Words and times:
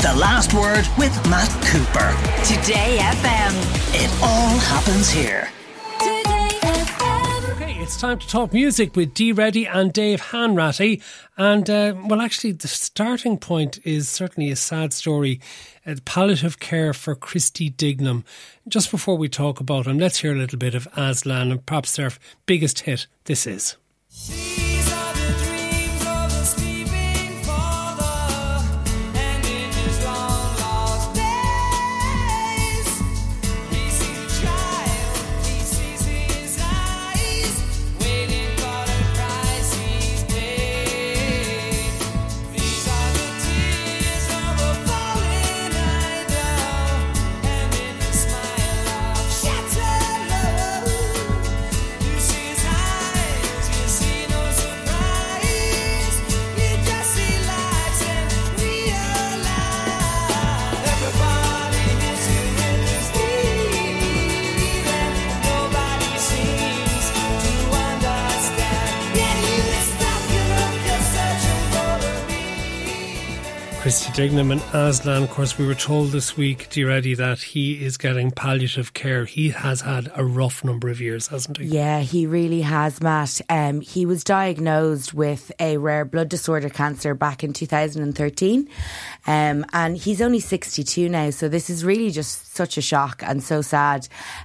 The 0.00 0.14
Last 0.14 0.54
Word 0.54 0.86
with 0.96 1.12
Matt 1.28 1.50
Cooper. 1.66 2.14
Today 2.44 2.98
FM. 3.00 3.52
It 3.92 4.22
all 4.22 4.56
happens 4.56 5.10
here. 5.10 5.50
Today 5.98 6.48
FM 6.60 7.50
Okay, 7.50 7.72
it's 7.80 8.00
time 8.00 8.20
to 8.20 8.28
talk 8.28 8.52
music 8.52 8.94
with 8.94 9.12
Dee 9.12 9.32
Reddy 9.32 9.66
and 9.66 9.92
Dave 9.92 10.20
Hanratty. 10.20 11.02
And, 11.36 11.68
uh, 11.68 11.96
well, 12.06 12.20
actually, 12.20 12.52
the 12.52 12.68
starting 12.68 13.38
point 13.38 13.80
is 13.84 14.08
certainly 14.08 14.52
a 14.52 14.56
sad 14.56 14.92
story. 14.92 15.40
Uh, 15.84 15.96
palliative 16.04 16.60
care 16.60 16.92
for 16.92 17.16
Christy 17.16 17.68
Dignam. 17.68 18.22
Just 18.68 18.92
before 18.92 19.18
we 19.18 19.28
talk 19.28 19.58
about 19.58 19.88
him, 19.88 19.98
let's 19.98 20.18
hear 20.20 20.32
a 20.32 20.38
little 20.38 20.60
bit 20.60 20.76
of 20.76 20.86
Aslan 20.96 21.50
and 21.50 21.66
perhaps 21.66 21.96
their 21.96 22.12
biggest 22.46 22.80
hit. 22.80 23.08
This 23.24 23.48
is. 23.48 23.76
Christy 73.88 74.12
Dignam 74.12 74.52
and 74.52 74.60
Aslan. 74.74 75.22
Of 75.22 75.30
course, 75.30 75.56
we 75.56 75.66
were 75.66 75.74
told 75.74 76.10
this 76.10 76.36
week, 76.36 76.68
Reddy, 76.76 77.14
that 77.14 77.38
he 77.38 77.82
is 77.82 77.96
getting 77.96 78.30
palliative 78.30 78.92
care. 78.92 79.24
He 79.24 79.48
has 79.48 79.80
had 79.80 80.12
a 80.14 80.26
rough 80.26 80.62
number 80.62 80.90
of 80.90 81.00
years, 81.00 81.28
hasn't 81.28 81.56
he? 81.56 81.64
Yeah, 81.64 82.00
he 82.00 82.26
really 82.26 82.60
has, 82.60 83.00
Matt. 83.00 83.40
Um, 83.48 83.80
he 83.80 84.04
was 84.04 84.24
diagnosed 84.24 85.14
with 85.14 85.50
a 85.58 85.78
rare 85.78 86.04
blood 86.04 86.28
disorder 86.28 86.68
cancer 86.68 87.14
back 87.14 87.42
in 87.42 87.54
2013. 87.54 88.68
Um, 89.26 89.64
and 89.72 89.96
he's 89.96 90.20
only 90.20 90.40
62 90.40 91.08
now, 91.08 91.30
so 91.30 91.48
this 91.48 91.70
is 91.70 91.82
really 91.82 92.10
just 92.10 92.47
such 92.62 92.76
a 92.76 92.82
shock 92.82 93.22
and 93.28 93.42
so 93.42 93.62
sad. 93.62 94.00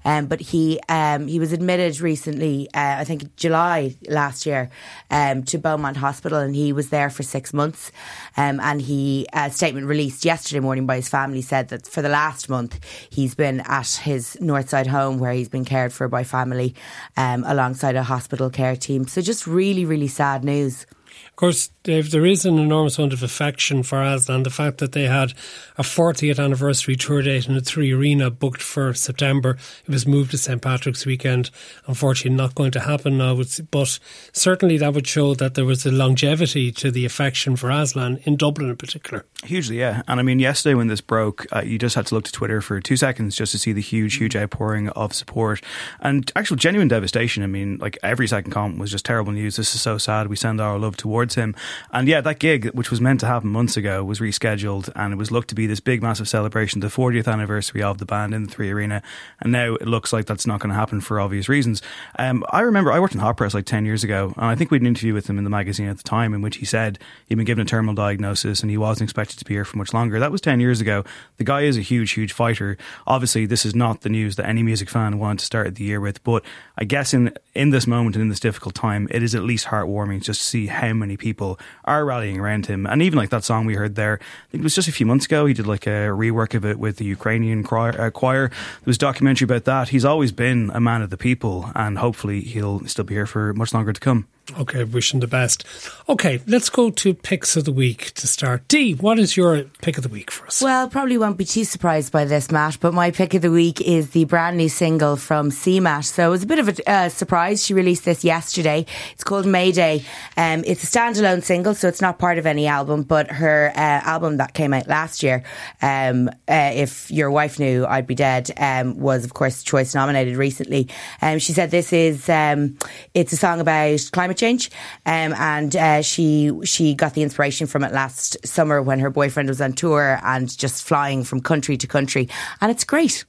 Um, 0.05 0.27
but 0.27 0.39
he 0.51 0.79
um, 0.87 1.27
he 1.27 1.39
was 1.39 1.51
admitted 1.51 1.99
recently, 1.99 2.69
uh, 2.73 2.95
I 3.01 3.03
think 3.03 3.35
July 3.35 3.95
last 4.07 4.45
year, 4.45 4.69
um, 5.09 5.43
to 5.49 5.57
Beaumont 5.57 5.97
Hospital, 5.97 6.39
and 6.45 6.55
he 6.55 6.71
was 6.79 6.87
there 6.95 7.09
for 7.09 7.23
six 7.23 7.53
months. 7.53 7.91
Um, 8.37 8.59
and 8.59 8.81
he 8.81 9.27
a 9.33 9.51
statement 9.51 9.87
released 9.87 10.23
yesterday 10.23 10.61
morning 10.61 10.85
by 10.85 10.97
his 11.01 11.09
family 11.09 11.41
said 11.41 11.65
that 11.69 11.87
for 11.87 12.01
the 12.01 12.13
last 12.21 12.49
month 12.49 12.73
he's 13.09 13.35
been 13.35 13.59
at 13.79 13.89
his 14.09 14.37
Northside 14.39 14.87
home 14.87 15.15
where 15.19 15.33
he's 15.33 15.49
been 15.49 15.65
cared 15.65 15.91
for 15.91 16.07
by 16.07 16.23
family 16.23 16.75
um, 17.17 17.43
alongside 17.47 17.95
a 17.95 18.03
hospital 18.03 18.49
care 18.49 18.75
team. 18.75 19.07
So 19.07 19.21
just 19.21 19.47
really, 19.47 19.85
really 19.85 20.07
sad 20.07 20.43
news. 20.43 20.85
Of 21.27 21.35
course, 21.35 21.71
Dave, 21.83 22.11
there 22.11 22.25
is 22.25 22.45
an 22.45 22.59
enormous 22.59 22.97
amount 22.97 23.11
of 23.11 23.23
affection 23.23 23.83
for 23.83 24.01
Aslan. 24.01 24.43
The 24.43 24.49
fact 24.49 24.77
that 24.77 24.93
they 24.93 25.03
had 25.03 25.33
a 25.77 25.83
40th 25.83 26.41
anniversary 26.41 26.95
tour 26.95 27.21
date 27.21 27.45
in 27.45 27.55
the 27.55 27.61
Three 27.61 27.91
Arena 27.91 28.31
booked 28.31 28.61
for 28.61 28.93
September. 28.93 29.57
It 29.85 29.91
was 29.91 30.07
moved 30.07 30.31
to 30.31 30.37
St. 30.37 30.61
Patrick's 30.61 31.05
weekend. 31.05 31.51
Unfortunately, 31.85 32.37
not 32.37 32.55
going 32.55 32.71
to 32.71 32.79
happen 32.79 33.17
now. 33.17 33.37
But 33.69 33.99
certainly 34.31 34.77
that 34.77 34.93
would 34.93 35.05
show 35.05 35.33
that 35.35 35.55
there 35.55 35.65
was 35.65 35.85
a 35.85 35.91
longevity 35.91 36.71
to 36.71 36.89
the 36.89 37.03
affection 37.03 37.57
for 37.57 37.69
Aslan 37.69 38.21
in 38.23 38.37
Dublin 38.37 38.69
in 38.69 38.77
particular. 38.77 39.25
Hugely, 39.43 39.77
yeah. 39.79 40.03
And 40.07 40.21
I 40.21 40.23
mean, 40.23 40.39
yesterday 40.39 40.75
when 40.75 40.87
this 40.87 41.01
broke, 41.01 41.45
uh, 41.53 41.63
you 41.63 41.77
just 41.77 41.95
had 41.95 42.05
to 42.07 42.15
look 42.15 42.23
to 42.23 42.31
Twitter 42.31 42.61
for 42.61 42.79
two 42.79 42.95
seconds 42.95 43.35
just 43.35 43.51
to 43.51 43.59
see 43.59 43.73
the 43.73 43.81
huge, 43.81 44.15
huge 44.15 44.37
outpouring 44.37 44.87
of 44.91 45.13
support 45.13 45.61
and 45.99 46.31
actual 46.37 46.55
genuine 46.55 46.87
devastation. 46.87 47.43
I 47.43 47.47
mean, 47.47 47.77
like 47.79 47.97
every 48.03 48.29
second 48.29 48.51
comment 48.51 48.79
was 48.79 48.89
just 48.89 49.03
terrible 49.03 49.33
news. 49.33 49.57
This 49.57 49.75
is 49.75 49.81
so 49.81 49.97
sad. 49.97 50.27
We 50.27 50.37
send 50.37 50.61
our 50.61 50.79
love 50.79 50.95
towards 50.95 51.35
him. 51.35 51.55
And 51.91 52.07
yeah, 52.07 52.21
that 52.21 52.39
gig, 52.39 52.71
which 52.73 52.91
was 52.91 53.01
meant 53.01 53.19
to 53.21 53.27
happen 53.27 53.49
months 53.49 53.77
ago, 53.77 54.03
was 54.03 54.19
rescheduled 54.19 54.89
and 54.95 55.13
it 55.13 55.17
was 55.17 55.31
looked 55.31 55.49
to 55.49 55.55
be 55.55 55.67
this 55.67 55.79
big, 55.79 56.01
massive 56.01 56.27
celebration, 56.27 56.81
the 56.81 56.87
40th 56.87 57.31
anniversary 57.31 57.83
of 57.83 57.97
the 57.97 58.05
band 58.05 58.33
in 58.33 58.43
the 58.43 58.51
Three 58.51 58.71
Arena. 58.71 59.01
And 59.39 59.51
now 59.51 59.75
it 59.75 59.87
looks 59.87 60.13
like 60.13 60.25
that's 60.25 60.47
not 60.47 60.59
going 60.59 60.69
to 60.69 60.75
happen 60.75 61.01
for 61.01 61.19
obvious 61.19 61.49
reasons. 61.49 61.81
Um, 62.17 62.43
I 62.49 62.61
remember 62.61 62.91
I 62.91 62.99
worked 62.99 63.13
in 63.13 63.19
Hot 63.19 63.37
Press 63.37 63.53
like 63.53 63.65
10 63.65 63.85
years 63.85 64.03
ago, 64.03 64.33
and 64.37 64.45
I 64.45 64.55
think 64.55 64.71
we 64.71 64.75
had 64.75 64.81
an 64.81 64.87
interview 64.87 65.13
with 65.13 65.29
him 65.29 65.37
in 65.37 65.43
the 65.43 65.49
magazine 65.49 65.87
at 65.87 65.97
the 65.97 66.03
time 66.03 66.33
in 66.33 66.41
which 66.41 66.57
he 66.57 66.65
said 66.65 66.99
he'd 67.27 67.35
been 67.35 67.45
given 67.45 67.61
a 67.61 67.65
terminal 67.65 67.95
diagnosis 67.95 68.61
and 68.61 68.69
he 68.69 68.77
wasn't 68.77 69.09
expected 69.09 69.39
to 69.39 69.45
be 69.45 69.53
here 69.53 69.65
for 69.65 69.77
much 69.77 69.93
longer. 69.93 70.19
That 70.19 70.31
was 70.31 70.41
10 70.41 70.59
years 70.59 70.81
ago. 70.81 71.03
The 71.37 71.43
guy 71.43 71.61
is 71.61 71.77
a 71.77 71.81
huge, 71.81 72.11
huge 72.11 72.33
fighter. 72.33 72.77
Obviously, 73.07 73.45
this 73.45 73.65
is 73.65 73.75
not 73.75 74.01
the 74.01 74.09
news 74.09 74.35
that 74.35 74.47
any 74.47 74.63
music 74.63 74.89
fan 74.89 75.19
wanted 75.19 75.39
to 75.39 75.45
start 75.45 75.75
the 75.75 75.83
year 75.83 75.99
with, 75.99 76.23
but 76.23 76.43
I 76.77 76.85
guess 76.85 77.13
in, 77.13 77.33
in 77.53 77.69
this 77.69 77.87
moment 77.87 78.15
and 78.15 78.23
in 78.23 78.29
this 78.29 78.39
difficult 78.39 78.75
time, 78.75 79.07
it 79.11 79.23
is 79.23 79.35
at 79.35 79.43
least 79.43 79.67
heartwarming 79.67 80.21
just 80.21 80.41
to 80.41 80.47
see 80.47 80.67
how 80.67 80.93
many 80.93 81.17
people 81.17 81.59
are 81.85 82.05
rallying 82.05 82.39
around 82.39 82.65
him. 82.65 82.85
And 82.85 83.01
even 83.01 83.17
like 83.17 83.29
that 83.29 83.43
song 83.43 83.65
we 83.65 83.75
heard 83.75 83.95
there, 83.95 84.19
I 84.21 84.51
think 84.51 84.61
it 84.61 84.63
was 84.63 84.75
just 84.75 84.87
a 84.87 84.91
few 84.91 85.05
months 85.05 85.25
ago. 85.25 85.45
He 85.45 85.53
did 85.53 85.67
like 85.67 85.87
a 85.87 86.09
rework 86.09 86.53
of 86.55 86.65
it 86.65 86.79
with 86.79 86.97
the 86.97 87.05
Ukrainian 87.05 87.63
choir. 87.63 87.99
Uh, 87.99 88.09
choir. 88.09 88.49
There 88.49 88.85
was 88.85 88.97
a 88.97 88.99
documentary 88.99 89.45
about 89.45 89.65
that. 89.65 89.89
He's 89.89 90.05
always 90.05 90.31
been 90.31 90.71
a 90.73 90.79
man 90.79 91.01
of 91.01 91.09
the 91.09 91.17
people, 91.17 91.71
and 91.75 91.97
hopefully 91.97 92.41
he'll 92.41 92.85
still 92.87 93.05
be 93.05 93.15
here 93.15 93.25
for 93.25 93.53
much 93.53 93.73
longer 93.73 93.93
to 93.93 93.99
come. 93.99 94.27
Okay, 94.57 94.83
wishing 94.83 95.21
the 95.21 95.27
best. 95.27 95.63
Okay, 96.09 96.41
let's 96.47 96.69
go 96.69 96.89
to 96.91 97.13
picks 97.13 97.55
of 97.55 97.63
the 97.63 97.71
week 97.71 98.11
to 98.15 98.27
start. 98.27 98.67
Dee, 98.67 98.93
what 98.93 99.17
is 99.17 99.37
your 99.37 99.63
pick 99.81 99.95
of 99.97 100.03
the 100.03 100.09
week 100.09 100.29
for 100.29 100.45
us? 100.45 100.61
Well, 100.61 100.89
probably 100.89 101.17
won't 101.17 101.37
be 101.37 101.45
too 101.45 101.63
surprised 101.63 102.11
by 102.11 102.25
this, 102.25 102.51
Matt, 102.51 102.77
but 102.81 102.93
my 102.93 103.11
pick 103.11 103.33
of 103.33 103.41
the 103.41 103.51
week 103.51 103.79
is 103.79 104.09
the 104.09 104.25
brand 104.25 104.57
new 104.57 104.67
single 104.67 105.15
from 105.15 105.49
CMAT. 105.49 106.03
So 106.03 106.27
it 106.27 106.29
was 106.29 106.43
a 106.43 106.45
bit 106.45 106.59
of 106.59 106.67
a 106.67 106.89
uh, 106.89 107.09
surprise. 107.09 107.65
She 107.65 107.73
released 107.73 108.03
this 108.03 108.25
yesterday. 108.25 108.85
It's 109.13 109.23
called 109.23 109.45
Mayday. 109.45 110.03
Um, 110.35 110.63
it's 110.67 110.83
a 110.83 110.87
standalone 110.87 111.41
single, 111.41 111.73
so 111.73 111.87
it's 111.87 112.01
not 112.01 112.19
part 112.19 112.37
of 112.37 112.45
any 112.45 112.67
album, 112.67 113.03
but 113.03 113.31
her 113.31 113.71
uh, 113.73 113.79
album 113.79 114.37
that 114.37 114.53
came 114.53 114.73
out 114.73 114.87
last 114.87 115.23
year, 115.23 115.43
um, 115.81 116.27
uh, 116.49 116.71
If 116.73 117.09
Your 117.09 117.31
Wife 117.31 117.59
Knew 117.59 117.85
I'd 117.85 118.07
Be 118.07 118.15
Dead, 118.15 118.51
um, 118.57 118.99
was, 118.99 119.23
of 119.23 119.33
course, 119.33 119.63
Choice 119.63 119.95
nominated 119.95 120.35
recently. 120.35 120.89
Um, 121.21 121.39
she 121.39 121.53
said 121.53 121.71
this 121.71 121.93
is, 121.93 122.27
um, 122.27 122.77
it's 123.13 123.31
a 123.31 123.37
song 123.37 123.61
about 123.61 124.09
climate 124.11 124.32
change, 124.33 124.69
um, 125.05 125.33
and 125.33 125.75
uh, 125.75 126.01
she 126.01 126.51
she 126.63 126.93
got 126.93 127.13
the 127.13 127.23
inspiration 127.23 127.67
from 127.67 127.83
it 127.83 127.91
last 127.91 128.45
summer 128.45 128.81
when 128.81 128.99
her 128.99 129.09
boyfriend 129.09 129.49
was 129.49 129.61
on 129.61 129.73
tour 129.73 130.19
and 130.23 130.55
just 130.57 130.83
flying 130.83 131.23
from 131.23 131.41
country 131.41 131.77
to 131.77 131.87
country, 131.87 132.29
and 132.61 132.71
it's 132.71 132.83
great. 132.83 133.25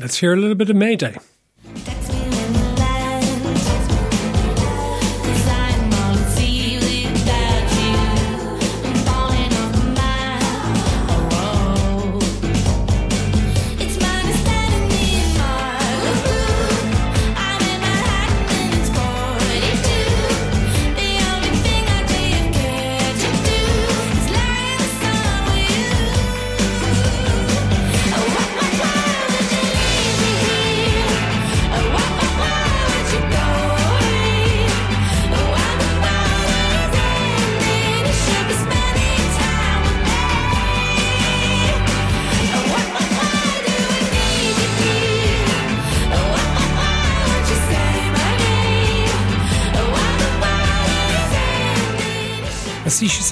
Let's 0.00 0.18
hear 0.18 0.32
a 0.32 0.36
little 0.36 0.56
bit 0.56 0.70
of 0.70 0.76
Mayday. 0.76 1.18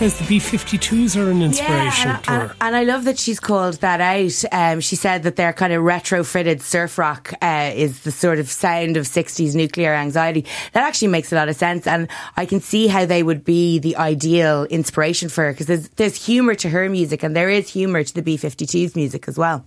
Says 0.02 0.18
the 0.18 0.26
B 0.26 0.38
52s 0.40 1.16
are 1.16 1.30
an 1.30 1.42
inspiration 1.42 2.08
yeah, 2.08 2.16
to 2.16 2.30
and, 2.32 2.42
her. 2.42 2.56
and 2.60 2.74
I 2.74 2.82
love 2.82 3.04
that 3.04 3.20
she's 3.20 3.38
called 3.38 3.74
that 3.74 4.00
out. 4.00 4.44
Um, 4.50 4.80
she 4.80 4.96
said 4.96 5.22
that 5.22 5.36
their 5.36 5.52
kind 5.52 5.72
of 5.72 5.84
retrofitted 5.84 6.60
surf 6.60 6.98
rock 6.98 7.32
uh, 7.40 7.70
is 7.72 8.00
the 8.00 8.10
sort 8.10 8.40
of 8.40 8.50
sound 8.50 8.96
of 8.96 9.04
60s 9.04 9.54
nuclear 9.54 9.94
anxiety. 9.94 10.44
That 10.72 10.82
actually 10.82 11.06
makes 11.06 11.30
a 11.30 11.36
lot 11.36 11.48
of 11.48 11.54
sense. 11.54 11.86
And 11.86 12.08
I 12.36 12.46
can 12.46 12.60
see 12.60 12.88
how 12.88 13.06
they 13.06 13.22
would 13.22 13.44
be 13.44 13.78
the 13.78 13.94
ideal 13.94 14.64
inspiration 14.64 15.28
for 15.28 15.44
her 15.44 15.52
because 15.52 15.66
there's, 15.66 15.88
there's 15.90 16.26
humour 16.26 16.56
to 16.56 16.70
her 16.70 16.88
music 16.88 17.22
and 17.22 17.36
there 17.36 17.48
is 17.48 17.68
humour 17.68 18.02
to 18.02 18.12
the 18.12 18.22
B 18.22 18.36
52s 18.36 18.96
music 18.96 19.28
as 19.28 19.38
well. 19.38 19.64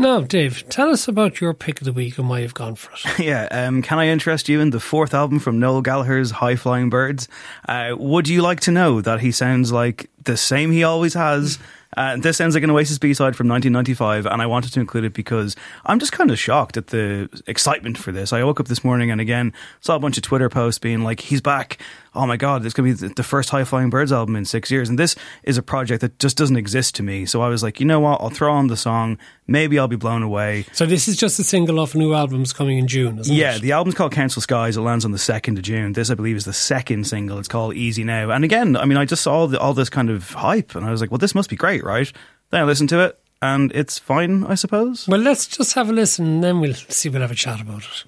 Now, 0.00 0.20
Dave, 0.20 0.62
tell 0.68 0.90
us 0.90 1.08
about 1.08 1.40
your 1.40 1.52
pick 1.52 1.80
of 1.80 1.84
the 1.84 1.92
week 1.92 2.18
and 2.18 2.28
why 2.28 2.38
you've 2.38 2.54
gone 2.54 2.76
for 2.76 2.92
it. 2.92 3.18
Yeah, 3.28 3.48
um, 3.50 3.82
can 3.82 3.98
I 3.98 4.06
interest 4.06 4.48
you 4.48 4.60
in 4.60 4.70
the 4.70 4.78
fourth 4.78 5.12
album 5.12 5.40
from 5.40 5.58
Noel 5.58 5.82
Gallagher's 5.82 6.30
High 6.30 6.54
Flying 6.54 6.88
Birds? 6.88 7.26
Uh, 7.68 7.96
would 7.98 8.28
you 8.28 8.40
like 8.40 8.60
to 8.60 8.70
know 8.70 9.00
that 9.00 9.18
he 9.18 9.32
sounds 9.32 9.72
like 9.72 10.08
the 10.22 10.36
same 10.36 10.70
he 10.70 10.84
always 10.84 11.14
has? 11.14 11.58
Uh, 11.96 12.16
this 12.16 12.36
sounds 12.36 12.54
like 12.54 12.62
an 12.62 12.70
Oasis 12.70 12.98
B 12.98 13.12
side 13.12 13.34
from 13.34 13.48
1995, 13.48 14.26
and 14.26 14.40
I 14.40 14.46
wanted 14.46 14.72
to 14.74 14.80
include 14.80 15.04
it 15.04 15.14
because 15.14 15.56
I'm 15.84 15.98
just 15.98 16.12
kind 16.12 16.30
of 16.30 16.38
shocked 16.38 16.76
at 16.76 16.88
the 16.88 17.28
excitement 17.48 17.98
for 17.98 18.12
this. 18.12 18.32
I 18.32 18.44
woke 18.44 18.60
up 18.60 18.68
this 18.68 18.84
morning 18.84 19.10
and 19.10 19.20
again 19.20 19.52
saw 19.80 19.96
a 19.96 19.98
bunch 19.98 20.16
of 20.16 20.22
Twitter 20.22 20.48
posts 20.48 20.78
being 20.78 21.02
like, 21.02 21.18
"He's 21.18 21.40
back! 21.40 21.78
Oh 22.18 22.26
my 22.26 22.36
god, 22.36 22.62
this 22.62 22.72
could 22.74 22.84
be 22.84 22.92
the 22.92 23.22
first 23.22 23.48
High 23.50 23.64
Flying 23.64 23.88
Birds 23.90 24.12
album 24.12 24.36
in 24.36 24.44
six 24.44 24.70
years." 24.70 24.88
And 24.88 24.98
this 24.98 25.14
is 25.44 25.56
a 25.56 25.62
project 25.62 26.00
that 26.02 26.18
just 26.18 26.36
doesn't 26.36 26.56
exist 26.56 26.94
to 26.96 27.02
me. 27.02 27.24
So 27.26 27.40
I 27.40 27.48
was 27.48 27.62
like, 27.62 27.78
you 27.80 27.86
know 27.86 28.00
what? 28.00 28.20
I'll 28.20 28.30
throw 28.30 28.52
on 28.52 28.66
the 28.66 28.76
song. 28.76 29.16
Maybe 29.46 29.78
I'll 29.78 29.88
be 29.88 29.96
blown 29.96 30.22
away. 30.22 30.66
So, 30.72 30.84
this 30.84 31.08
is 31.08 31.16
just 31.16 31.38
a 31.38 31.44
single 31.44 31.80
off 31.80 31.94
a 31.94 31.98
new 31.98 32.12
album's 32.12 32.52
coming 32.52 32.76
in 32.76 32.86
June, 32.86 33.18
isn't 33.18 33.34
Yeah, 33.34 33.56
it? 33.56 33.62
the 33.62 33.72
album's 33.72 33.94
called 33.94 34.12
Council 34.12 34.42
Skies. 34.42 34.76
It 34.76 34.82
lands 34.82 35.06
on 35.06 35.12
the 35.12 35.16
2nd 35.18 35.56
of 35.56 35.62
June. 35.62 35.94
This, 35.94 36.10
I 36.10 36.14
believe, 36.14 36.36
is 36.36 36.44
the 36.44 36.52
second 36.52 37.06
single. 37.06 37.38
It's 37.38 37.48
called 37.48 37.74
Easy 37.74 38.04
Now. 38.04 38.30
And 38.30 38.44
again, 38.44 38.76
I 38.76 38.84
mean, 38.84 38.98
I 38.98 39.06
just 39.06 39.22
saw 39.22 39.46
the, 39.46 39.58
all 39.58 39.72
this 39.72 39.88
kind 39.88 40.10
of 40.10 40.32
hype 40.32 40.74
and 40.74 40.84
I 40.84 40.90
was 40.90 41.00
like, 41.00 41.10
well, 41.10 41.16
this 41.18 41.34
must 41.34 41.48
be 41.48 41.56
great, 41.56 41.82
right? 41.82 42.12
Then 42.50 42.60
I 42.60 42.64
listened 42.64 42.90
to 42.90 43.00
it 43.00 43.18
and 43.40 43.72
it's 43.74 43.98
fine, 43.98 44.44
I 44.44 44.54
suppose. 44.54 45.06
Well, 45.08 45.20
let's 45.20 45.46
just 45.46 45.72
have 45.74 45.88
a 45.88 45.92
listen 45.94 46.26
and 46.26 46.44
then 46.44 46.60
we'll 46.60 46.74
see, 46.74 47.08
we'll 47.08 47.22
have 47.22 47.30
a 47.30 47.34
chat 47.34 47.60
about 47.62 47.84
it. 47.84 48.04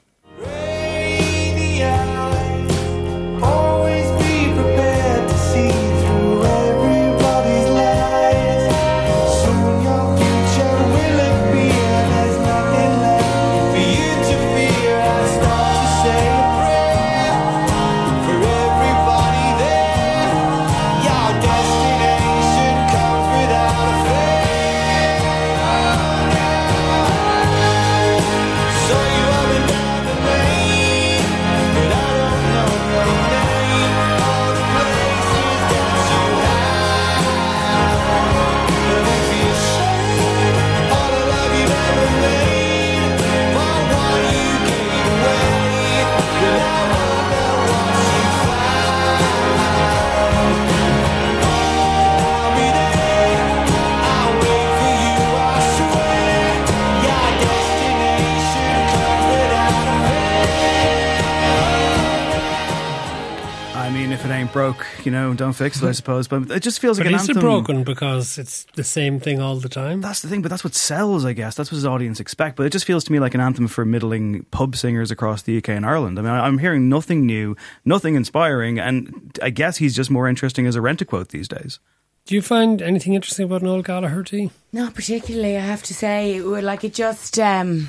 You 65.06 65.12
know, 65.12 65.34
don't 65.34 65.52
fix 65.54 65.82
it, 65.82 65.86
I 65.88 65.92
suppose. 65.92 66.28
But 66.28 66.50
it 66.50 66.60
just 66.62 66.80
feels 66.80 66.98
like 66.98 67.06
But 67.06 67.14
an 67.14 67.20
is 67.20 67.24
it 67.28 67.30
anthem. 67.36 67.42
broken 67.42 67.84
because 67.84 68.38
it's 68.38 68.64
the 68.74 68.84
same 68.84 69.18
thing 69.20 69.40
all 69.40 69.56
the 69.56 69.68
time? 69.68 70.00
That's 70.00 70.20
the 70.22 70.28
thing, 70.28 70.42
but 70.42 70.48
that's 70.50 70.62
what 70.64 70.74
sells, 70.74 71.24
I 71.24 71.32
guess. 71.32 71.54
That's 71.54 71.70
what 71.70 71.76
his 71.76 71.86
audience 71.86 72.20
expect. 72.20 72.56
But 72.56 72.66
it 72.66 72.70
just 72.72 72.84
feels 72.84 73.04
to 73.04 73.12
me 73.12 73.18
like 73.18 73.34
an 73.34 73.40
anthem 73.40 73.66
for 73.68 73.84
middling 73.84 74.44
pub 74.50 74.76
singers 74.76 75.10
across 75.10 75.42
the 75.42 75.56
UK 75.56 75.70
and 75.70 75.86
Ireland. 75.86 76.18
I 76.18 76.22
mean, 76.22 76.30
I- 76.30 76.46
I'm 76.46 76.58
hearing 76.58 76.88
nothing 76.88 77.24
new, 77.26 77.56
nothing 77.84 78.14
inspiring, 78.14 78.78
and 78.78 79.38
I 79.42 79.50
guess 79.50 79.78
he's 79.78 79.94
just 79.96 80.10
more 80.10 80.28
interesting 80.28 80.66
as 80.66 80.76
a 80.76 80.80
rent 80.80 81.00
a 81.00 81.04
quote 81.04 81.28
these 81.30 81.48
days. 81.48 81.78
Do 82.26 82.34
you 82.34 82.42
find 82.42 82.82
anything 82.82 83.14
interesting 83.14 83.46
about 83.46 83.62
Noel 83.62 83.82
Gallagher, 83.82 84.22
Dee? 84.22 84.50
Not 84.72 84.94
particularly, 84.94 85.56
I 85.56 85.60
have 85.60 85.82
to 85.84 85.94
say. 85.94 86.36
It 86.36 86.44
would- 86.46 86.64
Like 86.64 86.84
it 86.84 86.92
just, 86.94 87.38
um, 87.38 87.88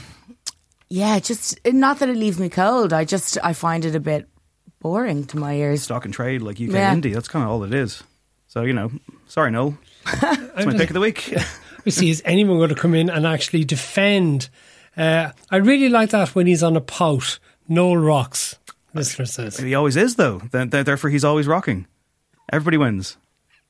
yeah, 0.90 1.20
just 1.20 1.60
not 1.66 2.00
that 2.00 2.10
it 2.10 2.16
leaves 2.18 2.40
me 2.40 2.50
cold. 2.50 2.94
I 2.94 3.04
just 3.06 3.38
I 3.44 3.54
find 3.54 3.86
it 3.86 3.96
a 3.96 4.00
bit 4.00 4.28
boring 4.82 5.26
to 5.28 5.38
my 5.38 5.54
ears. 5.56 5.84
Stock 5.84 6.06
and 6.06 6.14
trade, 6.14 6.42
like 6.42 6.56
UK 6.60 6.72
Yeah. 6.74 6.94
indie. 6.96 7.14
That's 7.14 7.28
kind 7.28 7.44
of 7.46 7.52
all 7.52 7.64
it 7.64 7.74
is. 7.74 8.04
So, 8.48 8.64
you 8.64 8.74
know, 8.74 8.92
sorry, 9.28 9.52
Noel. 9.52 9.78
It's 10.06 10.66
my 10.66 10.74
pick 10.78 10.90
of 10.90 10.94
the 10.96 11.00
week. 11.00 11.34
We 11.84 11.90
see, 11.90 12.12
is 12.12 12.22
anyone 12.26 12.58
going 12.58 12.70
to 12.70 12.76
come 12.76 12.94
in 12.94 13.10
and 13.10 13.26
actually 13.26 13.64
defend? 13.64 14.50
Uh, 14.96 15.32
I 15.50 15.58
really 15.58 15.90
like 15.90 16.12
that 16.12 16.36
when 16.36 16.46
he's 16.46 16.62
on 16.62 16.78
a 16.78 16.82
pout. 16.82 17.40
Noel 17.68 17.98
rocks, 17.98 18.60
listener 18.94 19.26
says. 19.26 19.58
he 19.58 19.74
always 19.74 19.96
is, 19.98 20.16
though. 20.16 20.42
Th- 20.52 20.70
th- 20.70 20.86
Therefore, 20.86 21.10
he's 21.10 21.24
always 21.24 21.48
rocking. 21.48 21.88
Everybody 22.54 22.78
wins. 22.78 23.18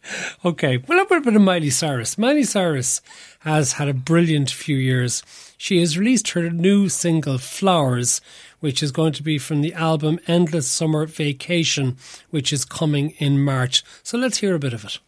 Okay, 0.43 0.77
well, 0.87 0.99
a 0.99 1.05
bit 1.21 1.35
of 1.35 1.41
Miley 1.41 1.69
Cyrus. 1.69 2.17
Miley 2.17 2.43
Cyrus 2.43 3.01
has 3.41 3.73
had 3.73 3.87
a 3.87 3.93
brilliant 3.93 4.49
few 4.49 4.75
years. 4.75 5.21
She 5.57 5.79
has 5.79 5.97
released 5.97 6.31
her 6.31 6.49
new 6.49 6.89
single, 6.89 7.37
Flowers, 7.37 8.19
which 8.61 8.81
is 8.81 8.91
going 8.91 9.11
to 9.13 9.23
be 9.23 9.37
from 9.37 9.61
the 9.61 9.73
album 9.73 10.19
Endless 10.27 10.67
Summer 10.67 11.05
Vacation, 11.05 11.97
which 12.29 12.53
is 12.53 12.63
coming 12.63 13.09
in 13.17 13.43
March. 13.43 13.83
So 14.03 14.17
let's 14.17 14.37
hear 14.37 14.55
a 14.55 14.59
bit 14.59 14.73
of 14.73 14.85
it. 14.85 14.99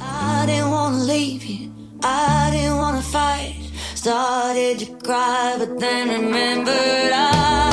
I 0.00 0.44
didn't 0.46 0.70
wanna 0.70 0.96
leave 1.04 1.44
you. 1.44 1.72
I 2.02 2.50
didn't 2.52 2.76
wanna 2.78 3.02
fight. 3.02 3.54
Started 3.94 4.80
to 4.80 4.86
cry, 5.06 5.54
but 5.58 5.78
then 5.78 6.08
remembered 6.08 7.12
I. 7.12 7.71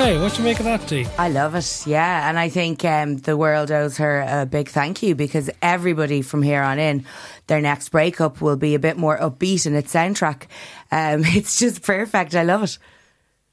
Okay, 0.00 0.18
what 0.18 0.38
you 0.38 0.44
make 0.44 0.58
of 0.58 0.64
that, 0.64 0.86
Dee? 0.86 1.06
I 1.18 1.28
love 1.28 1.54
it, 1.54 1.86
yeah. 1.86 2.26
And 2.26 2.38
I 2.38 2.48
think 2.48 2.86
um, 2.86 3.18
the 3.18 3.36
world 3.36 3.70
owes 3.70 3.98
her 3.98 4.24
a 4.26 4.46
big 4.46 4.70
thank 4.70 5.02
you 5.02 5.14
because 5.14 5.50
everybody 5.60 6.22
from 6.22 6.40
here 6.40 6.62
on 6.62 6.78
in, 6.78 7.04
their 7.48 7.60
next 7.60 7.90
breakup 7.90 8.40
will 8.40 8.56
be 8.56 8.74
a 8.74 8.78
bit 8.78 8.96
more 8.96 9.18
upbeat 9.18 9.66
in 9.66 9.74
its 9.74 9.92
soundtrack. 9.92 10.44
Um, 10.90 11.22
it's 11.26 11.58
just 11.58 11.82
perfect. 11.82 12.34
I 12.34 12.44
love 12.44 12.62
it. 12.62 12.78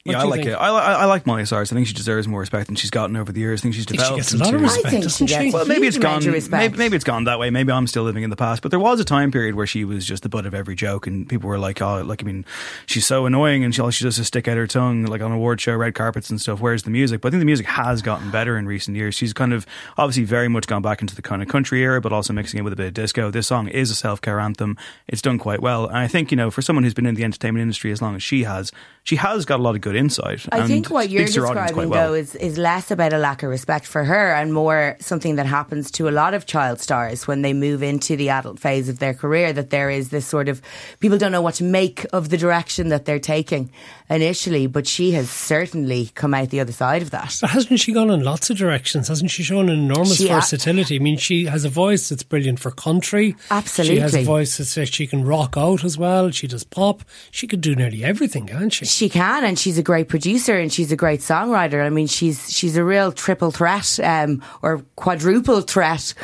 What 0.08 0.16
yeah, 0.16 0.22
I 0.22 0.24
like 0.24 0.40
think? 0.40 0.50
it. 0.50 0.54
I, 0.54 0.70
li- 0.70 0.78
I 1.02 1.04
like 1.04 1.26
Miley 1.26 1.44
Cyrus. 1.44 1.70
I 1.70 1.74
think 1.76 1.86
she 1.86 1.92
deserves 1.94 2.26
more 2.26 2.40
respect 2.40 2.66
than 2.66 2.76
she's 2.76 2.90
gotten 2.90 3.16
over 3.16 3.30
the 3.30 3.40
years. 3.40 3.60
I 3.60 3.62
think 3.62 3.74
she's 3.74 3.84
I 3.86 3.90
think 3.90 4.00
she 4.00 4.04
developed 4.06 4.16
gets 4.30 4.34
a 4.34 4.36
lot 4.38 4.54
of 4.54 4.60
respect, 4.62 4.86
I 4.86 4.90
think 4.90 5.02
doesn't 5.04 5.26
she 5.28 5.34
she? 5.34 5.40
gets 5.44 5.54
Well, 5.54 5.66
maybe 5.66 5.86
it's 5.86 5.98
gone. 5.98 6.10
amount 6.12 6.26
of 6.26 6.32
respect. 6.34 6.60
Maybe, 6.62 6.78
maybe 6.78 6.96
it's 6.96 7.04
gone 7.04 7.24
that 7.24 7.38
way. 7.38 7.50
Maybe 7.50 7.70
I'm 7.72 7.86
still 7.86 8.02
living 8.04 8.22
in 8.24 8.30
the 8.30 8.36
past. 8.36 8.62
But 8.62 8.70
there 8.70 8.80
was 8.80 8.98
a 9.00 9.04
time 9.04 9.30
period 9.30 9.54
where 9.54 9.66
she 9.66 9.84
was 9.84 10.04
just 10.04 10.22
the 10.22 10.28
butt 10.28 10.46
of 10.46 10.54
every 10.54 10.74
joke, 10.74 11.06
and 11.06 11.28
people 11.28 11.48
were 11.48 11.58
like, 11.58 11.80
"Oh, 11.82 12.02
like 12.02 12.22
I 12.22 12.26
mean, 12.26 12.44
she's 12.86 13.06
so 13.06 13.26
annoying, 13.26 13.64
and 13.64 13.74
she 13.74 13.80
all 13.82 13.90
she 13.90 14.04
does 14.04 14.18
is 14.18 14.26
stick 14.26 14.48
out 14.48 14.56
her 14.56 14.66
tongue, 14.66 15.04
like 15.04 15.20
on 15.20 15.30
award 15.30 15.60
show, 15.60 15.76
red 15.76 15.94
carpets 15.94 16.30
and 16.30 16.40
stuff." 16.40 16.60
Where's 16.60 16.82
the 16.84 16.90
music? 16.90 17.20
But 17.20 17.28
I 17.28 17.30
think 17.32 17.40
the 17.42 17.46
music 17.46 17.66
has 17.66 18.02
gotten 18.02 18.30
better 18.30 18.56
in 18.56 18.66
recent 18.66 18.96
years. 18.96 19.14
She's 19.14 19.32
kind 19.32 19.52
of 19.52 19.66
obviously 19.98 20.24
very 20.24 20.48
much 20.48 20.66
gone 20.66 20.82
back 20.82 21.00
into 21.02 21.14
the 21.14 21.22
kind 21.22 21.42
of 21.42 21.48
country 21.48 21.82
era, 21.82 22.00
but 22.00 22.12
also 22.12 22.32
mixing 22.32 22.58
it 22.58 22.62
with 22.62 22.72
a 22.72 22.76
bit 22.76 22.86
of 22.86 22.94
disco. 22.94 23.30
This 23.30 23.46
song 23.46 23.68
is 23.68 23.90
a 23.90 23.94
self 23.94 24.20
care 24.20 24.40
anthem. 24.40 24.76
It's 25.06 25.20
done 25.22 25.38
quite 25.38 25.60
well, 25.60 25.86
and 25.86 25.98
I 25.98 26.08
think 26.08 26.30
you 26.30 26.36
know, 26.36 26.50
for 26.50 26.62
someone 26.62 26.84
who's 26.84 26.94
been 26.94 27.06
in 27.06 27.14
the 27.14 27.24
entertainment 27.24 27.62
industry 27.62 27.92
as 27.92 28.00
long 28.00 28.14
as 28.16 28.22
she 28.22 28.44
has, 28.44 28.72
she 29.02 29.16
has 29.16 29.44
got 29.44 29.58
a 29.58 29.62
lot 29.62 29.74
of 29.74 29.80
good 29.80 29.96
insight. 29.98 30.46
I 30.52 30.66
think 30.66 30.90
what 30.90 31.10
you're 31.10 31.26
speaks 31.26 31.34
to 31.34 31.40
her 31.40 31.46
audience 31.48 31.68
describing, 31.68 31.90
well. 31.90 32.08
though, 32.08 32.14
is, 32.14 32.34
is 32.36 32.56
less 32.56 32.90
about 32.90 33.12
a 33.12 33.18
lack 33.18 33.42
of 33.42 33.50
respect 33.50 33.86
for 33.86 34.04
her 34.04 34.32
and 34.34 34.54
more 34.54 34.96
something 35.00 35.36
that 35.36 35.46
happens 35.46 35.90
to 35.92 36.08
a 36.08 36.10
lot 36.10 36.34
of 36.34 36.46
child 36.46 36.80
stars 36.80 37.26
when 37.26 37.42
they 37.42 37.52
move 37.52 37.82
into 37.82 38.16
the 38.16 38.30
adult 38.30 38.58
phase 38.58 38.88
of 38.88 38.98
their 38.98 39.14
career. 39.14 39.52
That 39.52 39.70
there 39.70 39.90
is 39.90 40.10
this 40.10 40.26
sort 40.26 40.48
of 40.48 40.62
people 41.00 41.18
don't 41.18 41.32
know 41.32 41.42
what 41.42 41.54
to 41.56 41.64
make 41.64 42.06
of 42.12 42.30
the 42.30 42.36
direction 42.36 42.88
that 42.88 43.04
they're 43.04 43.18
taking. 43.18 43.70
Initially, 44.10 44.66
but 44.66 44.86
she 44.86 45.12
has 45.12 45.30
certainly 45.30 46.10
come 46.14 46.34
out 46.34 46.50
the 46.50 46.60
other 46.60 46.72
side 46.72 47.02
of 47.02 47.10
that. 47.10 47.36
But 47.40 47.50
hasn't 47.50 47.80
she 47.80 47.92
gone 47.92 48.10
in 48.10 48.22
lots 48.22 48.50
of 48.50 48.56
directions? 48.56 49.08
Hasn't 49.08 49.30
she 49.30 49.42
shown 49.42 49.68
an 49.68 49.78
enormous 49.78 50.16
She 50.16 50.28
versatility? 50.28 50.96
I 50.96 50.98
mean, 50.98 51.18
she 51.18 51.46
has 51.46 51.64
a 51.64 51.68
voice 51.68 52.08
that's 52.08 52.22
brilliant 52.22 52.60
for 52.60 52.70
country. 52.70 53.36
Absolutely. 53.50 53.96
She 53.96 54.00
has 54.00 54.14
a 54.14 54.24
voice 54.24 54.56
that 54.58 54.64
says 54.64 54.88
she 54.88 55.06
can 55.06 55.24
rock 55.24 55.54
out 55.56 55.84
as 55.84 55.98
well. 55.98 56.30
She 56.30 56.46
does 56.46 56.64
pop. 56.64 57.02
She 57.30 57.46
could 57.46 57.60
do 57.60 57.74
nearly 57.74 58.04
everything, 58.04 58.46
can't 58.46 58.72
she? 58.72 58.86
She 58.86 59.08
can, 59.08 59.44
and 59.44 59.58
she's 59.58 59.78
a 59.78 59.82
great 59.82 60.08
producer, 60.08 60.56
and 60.58 60.72
she's 60.72 60.92
a 60.92 60.96
great 60.96 61.20
songwriter. 61.20 61.84
I 61.84 61.90
mean, 61.90 62.06
she's 62.06 62.50
she's 62.50 62.76
a 62.76 62.84
real 62.84 63.12
triple 63.12 63.50
threat, 63.50 63.98
um, 64.02 64.42
or 64.62 64.82
quadruple 64.96 65.60
threat. 65.60 66.14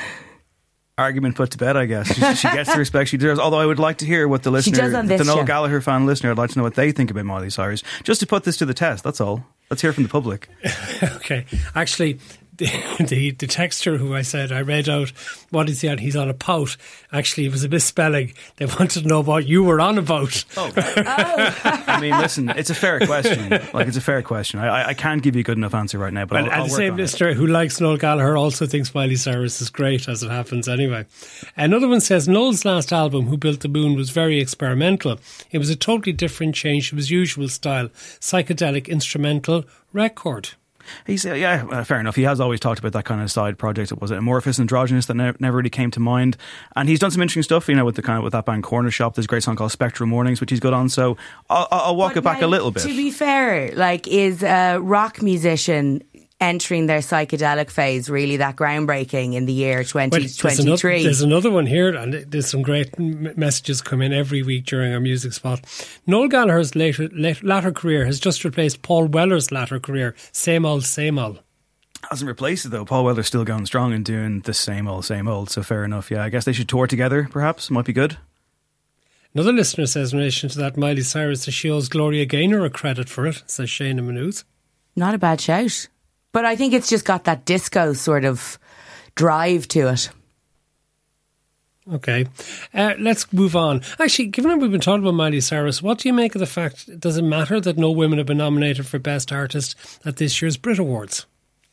Argument 0.97 1.35
put 1.35 1.51
to 1.51 1.59
bed, 1.59 1.77
I 1.77 1.87
guess. 1.87 2.07
She, 2.07 2.21
she 2.37 2.49
gets 2.55 2.73
the 2.73 2.79
respect 2.79 3.11
she 3.11 3.17
deserves. 3.17 3.41
Although 3.41 3.59
I 3.59 3.67
would 3.67 3.81
like 3.81 3.99
to 3.99 4.07
hear 4.07 4.29
what 4.29 4.45
the 4.45 4.51
She 4.51 4.71
listener, 4.71 4.77
does 4.77 4.95
on 4.95 5.07
this 5.07 5.19
the 5.21 5.25
Noel. 5.25 5.45
Gallagher 5.45 5.81
fan 5.81 6.07
listener, 6.07 6.31
I'd 6.31 6.39
like 6.39 6.51
to 6.51 6.59
know 6.59 6.63
what 6.63 6.75
they 6.77 6.93
think 6.93 7.11
about 7.11 7.25
Miley 7.25 7.51
Cyrus. 7.51 7.83
Just 8.05 8.21
to 8.21 8.27
put 8.29 8.45
this 8.45 8.57
to 8.59 8.65
the 8.65 8.75
test, 8.75 9.03
that's 9.03 9.21
all. 9.21 9.45
Let's 9.71 9.83
hear 9.83 9.93
from 9.93 10.05
the 10.05 10.09
public. 10.09 10.49
Okay. 11.03 11.47
Actually, 11.75 12.19
the, 12.57 12.67
the 13.09 13.31
the 13.33 13.47
texter 13.47 13.99
who 13.99 14.15
I 14.15 14.23
said 14.23 14.53
I 14.53 14.61
read 14.61 14.89
out 14.89 15.11
what 15.51 15.69
is 15.69 15.81
he 15.81 15.89
on? 15.89 15.99
He's 15.99 16.17
on 16.17 16.29
a 16.29 16.35
pout. 16.35 16.77
Actually, 17.13 17.47
it 17.47 17.53
was 17.53 17.65
a 17.65 17.69
misspelling. 17.69 18.33
They 18.57 18.67
wanted 18.79 19.03
to 19.03 19.09
know 19.09 19.21
what 19.23 19.47
you 19.47 19.63
were 19.63 19.81
on 19.81 19.99
about. 19.99 20.45
Oh. 20.57 20.73
oh. 20.77 20.83
I 21.87 21.99
mean, 22.01 22.19
listen, 22.19 22.49
it's 22.51 22.71
a 22.71 22.75
fair 22.75 23.01
question. 23.01 23.51
Like, 23.73 23.87
it's 23.87 23.97
a 23.97 24.01
fair 24.01 24.23
question. 24.23 24.61
I, 24.61 24.67
I, 24.67 24.89
I 24.89 24.95
can't 24.95 25.23
give 25.23 25.37
you 25.37 25.41
a 25.41 25.45
good 25.45 25.57
enough 25.59 25.75
answer 25.75 25.99
right 25.99 26.13
now, 26.13 26.25
but 26.25 26.39
And, 26.39 26.47
I'll, 26.47 26.53
and 26.53 26.61
I'll 26.63 26.67
the 26.67 26.73
work 26.73 26.79
same 26.79 26.93
on 26.95 26.99
it. 26.99 27.03
listener 27.03 27.35
who 27.35 27.47
likes 27.47 27.81
Noel 27.81 27.97
Gallagher 27.97 28.37
also 28.37 28.67
thinks 28.67 28.95
Miley 28.95 29.17
Cyrus 29.17 29.61
is 29.61 29.71
great, 29.71 30.09
as 30.09 30.23
it 30.23 30.31
happens 30.31 30.69
anyway. 30.69 31.07
Another 31.57 31.89
one 31.89 32.01
says 32.01 32.27
Noel's 32.29 32.65
last 32.65 32.93
album, 32.93 33.27
Who 33.27 33.37
Built 33.37 33.61
the 33.61 33.69
Moon, 33.69 33.95
was 33.95 34.11
very 34.11 34.41
experimental. 34.41 35.19
It 35.51 35.59
was 35.59 35.71
a 35.71 35.77
totally 35.77 36.13
different 36.13 36.55
change 36.55 36.89
from 36.89 36.99
his 36.99 37.11
usual 37.11 37.49
style, 37.49 37.89
psychedelic 37.89 38.89
instrumental 38.89 39.65
record. 39.93 40.51
He's 41.07 41.25
uh, 41.27 41.35
yeah, 41.35 41.67
uh, 41.71 41.85
fair 41.85 42.01
enough. 42.01 42.17
He 42.17 42.23
has 42.23 42.41
always 42.41 42.61
talked 42.61 42.79
about 42.79 42.93
that 42.93 43.05
kind 43.05 43.21
of 43.21 43.31
side 43.31 43.59
project. 43.59 43.93
It 43.93 44.01
was 44.01 44.11
it 44.11 44.19
Amorphous 44.19 44.59
Androgynous 44.59 45.07
that 45.07 45.15
ne- 45.15 45.33
never 45.41 45.57
really 45.59 45.71
came 45.71 45.91
to 45.93 46.01
mind. 46.01 46.37
And 46.77 46.89
he's 46.89 46.99
done 46.99 47.11
some 47.11 47.23
interesting 47.23 47.43
stuff, 47.43 47.69
you 47.69 47.75
know, 47.75 47.85
with 47.85 47.97
the 47.97 48.03
kind 48.03 48.19
of 48.19 48.25
with 48.25 48.33
that 48.33 48.47
band 48.47 48.65
Cornershop. 48.65 49.15
There's 49.15 49.27
a 49.27 49.29
great 49.29 49.43
song 49.43 49.57
called 49.57 49.73
Spectral 49.73 50.09
Mornings, 50.09 50.41
which 50.41 50.51
he's 50.51 50.61
good 50.61 50.73
on. 50.73 50.89
So 50.89 51.17
I'll, 51.51 51.69
I'll 51.71 51.97
walk 51.97 52.15
But 52.15 52.19
it 52.19 52.25
back 52.25 52.41
now, 52.41 52.47
a 52.47 52.49
little 52.49 52.71
bit. 52.71 52.83
To 52.83 52.89
be 52.89 53.11
fair, 53.11 53.73
like, 53.75 54.09
is 54.09 54.43
a 54.43 54.79
rock 54.79 55.23
musician 55.23 56.03
entering 56.45 56.87
their 56.87 56.99
psychedelic 56.99 57.71
phase 57.71 58.11
really 58.11 58.37
that 58.37 58.57
groundbreaking 58.57 59.35
in 59.35 59.47
the 59.47 59.53
year 59.53 59.77
there's 59.77 59.95
another, 59.95 60.21
2023? 60.21 61.03
there's 61.03 61.23
another 61.23 61.51
one 61.51 61.67
here, 61.67 61.95
and 61.95 62.13
there's 62.13 62.49
some 62.49 62.63
great 62.63 62.99
messages 62.99 63.81
come 63.81 64.03
in 64.03 64.13
every 64.13 64.43
week 64.43 64.67
during 64.67 64.93
our 64.93 65.01
music 65.01 65.33
spot. 65.33 65.61
Noel 66.07 66.29
Gallagher's 66.29 66.75
later, 66.77 67.09
late, 67.13 67.43
latter 67.43 67.73
career 67.73 68.05
has 68.05 68.21
just 68.21 68.45
replaced 68.45 68.83
Paul 68.83 69.07
Weller's 69.07 69.51
latter 69.51 69.81
career. 69.81 70.15
Same 70.33 70.65
old, 70.65 70.85
same 70.85 71.19
old. 71.19 71.41
Hasn't 72.11 72.29
replaced 72.29 72.67
it 72.67 72.69
though. 72.69 72.85
Paul 72.85 73.05
Weller's 73.05 73.27
still 73.27 73.45
going 73.45 73.65
strong 73.67 73.93
and 73.93 74.05
doing 74.05 74.41
the 74.41 74.55
same 74.55 74.87
old, 74.87 75.05
same 75.07 75.27
old. 75.27 75.51
So 75.51 75.63
fair 75.63 75.85
enough. 75.85 76.11
Yeah, 76.11 76.23
I 76.23 76.29
guess 76.29 76.45
they 76.45 76.53
should 76.53 76.69
tour 76.69 76.87
together. 76.87 77.29
Perhaps 77.31 77.71
might 77.71 77.87
be 77.87 77.95
good. 77.95 78.19
Another 79.35 79.53
listener 79.53 79.87
says 79.87 80.13
in 80.13 80.19
relation 80.19 80.49
to 80.51 80.59
that, 80.59 80.77
Miley 80.77 81.03
Cyrus, 81.03 81.45
that 81.47 81.53
she 81.53 81.69
owes 81.69 81.89
Gloria 81.89 82.25
Gaynor 82.25 82.65
a 82.65 82.71
credit 82.71 83.09
for 83.09 83.27
it, 83.27 83.43
says 83.47 83.69
Shane 83.69 83.99
in 83.99 84.07
Maynooth. 84.07 84.45
Not 84.95 85.15
a 85.15 85.19
bad 85.19 85.41
shout. 85.41 85.89
But 86.35 86.45
I 86.45 86.57
think 86.57 86.75
it's 86.75 86.91
just 86.91 87.05
got 87.05 87.25
that 87.25 87.45
disco 87.45 87.93
sort 87.93 88.25
of 88.25 88.59
drive 89.15 89.69
to 89.69 89.87
it. 89.93 90.11
Okay, 91.93 92.27
uh, 92.73 92.95
let's 92.99 93.33
move 93.33 93.55
on. 93.55 93.83
Actually, 94.01 94.27
given 94.29 94.51
that 94.51 94.59
we've 94.59 94.71
been 94.71 94.81
talking 94.81 95.05
about 95.05 95.15
Miley 95.15 95.41
Cyrus, 95.41 95.81
what 95.81 95.99
do 95.99 96.09
you 96.09 96.13
make 96.13 96.35
of 96.35 96.41
the 96.41 96.47
fact? 96.47 96.99
Does 96.99 97.19
it 97.19 97.23
matter 97.23 97.61
that 97.61 97.79
no 97.79 97.91
women 97.91 98.19
have 98.19 98.27
been 98.27 98.39
nominated 98.39 98.85
for 98.85 98.99
Best 98.99 99.31
Artist 99.31 99.77
at 100.05 100.17
this 100.17 100.43
year's 100.43 100.57
Brit 100.57 100.81
Awards? 100.81 101.27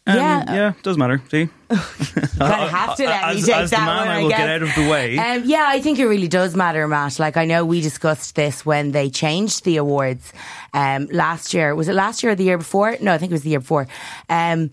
Um, 0.07 0.15
Yeah. 0.15 0.53
yeah, 0.53 0.73
does 0.81 0.97
matter. 0.97 1.21
See, 1.29 1.43
of 1.69 1.77
have 2.39 2.95
to 2.97 3.05
let 3.05 3.33
me 3.35 3.39
as, 3.39 3.45
take 3.45 3.55
as 3.55 3.69
the 3.69 3.77
man, 3.77 3.87
one. 3.87 4.07
I 4.07 4.19
I 4.19 4.21
will 4.23 4.29
guess. 4.29 4.39
get 4.39 4.49
out 4.49 4.61
of 4.63 4.75
the 4.75 4.89
way. 4.89 5.17
Um, 5.17 5.43
yeah, 5.45 5.65
I 5.67 5.79
think 5.79 5.99
it 5.99 6.07
really 6.07 6.27
does 6.27 6.55
matter, 6.55 6.87
Matt. 6.87 7.19
Like 7.19 7.37
I 7.37 7.45
know 7.45 7.65
we 7.65 7.81
discussed 7.81 8.35
this 8.35 8.65
when 8.65 8.91
they 8.93 9.09
changed 9.09 9.63
the 9.63 9.77
awards 9.77 10.33
um, 10.73 11.05
last 11.11 11.53
year. 11.53 11.75
Was 11.75 11.87
it 11.87 11.93
last 11.93 12.23
year 12.23 12.31
or 12.31 12.35
the 12.35 12.43
year 12.43 12.57
before? 12.57 12.97
No, 12.99 13.13
I 13.13 13.19
think 13.19 13.31
it 13.31 13.35
was 13.35 13.43
the 13.43 13.51
year 13.51 13.59
before. 13.59 13.87
Um, 14.27 14.71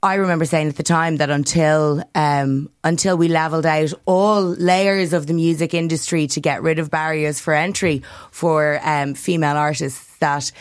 I 0.00 0.14
remember 0.14 0.44
saying 0.44 0.68
at 0.68 0.76
the 0.76 0.84
time 0.84 1.16
that 1.16 1.28
until 1.28 2.04
um, 2.14 2.70
until 2.84 3.16
we 3.16 3.26
levelled 3.26 3.66
out 3.66 3.92
all 4.04 4.42
layers 4.42 5.12
of 5.12 5.26
the 5.26 5.34
music 5.34 5.74
industry 5.74 6.28
to 6.28 6.40
get 6.40 6.62
rid 6.62 6.78
of 6.78 6.88
barriers 6.88 7.40
for 7.40 7.52
entry 7.52 8.02
for 8.30 8.78
um, 8.84 9.14
female 9.14 9.56
artists, 9.56 10.16
that 10.18 10.52